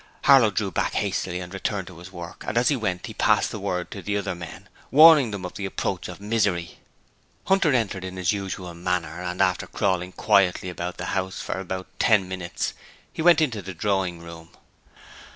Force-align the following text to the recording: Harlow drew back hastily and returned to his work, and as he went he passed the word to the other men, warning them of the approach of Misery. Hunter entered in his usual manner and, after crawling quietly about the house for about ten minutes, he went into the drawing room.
Harlow 0.23 0.49
drew 0.49 0.71
back 0.71 0.93
hastily 0.95 1.39
and 1.39 1.53
returned 1.53 1.85
to 1.85 1.99
his 1.99 2.11
work, 2.11 2.43
and 2.47 2.57
as 2.57 2.69
he 2.69 2.75
went 2.75 3.05
he 3.05 3.13
passed 3.13 3.51
the 3.51 3.59
word 3.59 3.91
to 3.91 4.01
the 4.01 4.17
other 4.17 4.33
men, 4.33 4.67
warning 4.89 5.29
them 5.29 5.45
of 5.45 5.53
the 5.53 5.65
approach 5.67 6.07
of 6.07 6.19
Misery. 6.19 6.79
Hunter 7.45 7.71
entered 7.71 8.03
in 8.03 8.17
his 8.17 8.33
usual 8.33 8.73
manner 8.73 9.21
and, 9.21 9.39
after 9.43 9.67
crawling 9.67 10.11
quietly 10.13 10.69
about 10.71 10.97
the 10.97 11.05
house 11.13 11.39
for 11.39 11.59
about 11.59 11.85
ten 11.99 12.27
minutes, 12.27 12.73
he 13.13 13.21
went 13.21 13.41
into 13.41 13.61
the 13.61 13.75
drawing 13.75 14.17
room. 14.21 14.49